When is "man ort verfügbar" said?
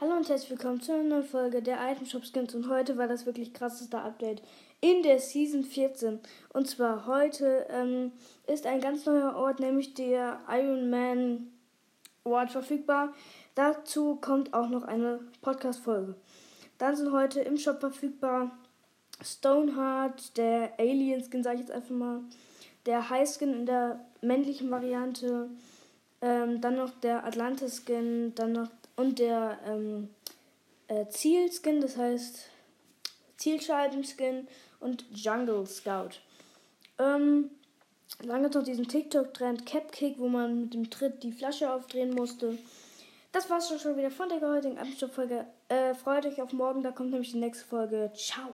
10.88-13.12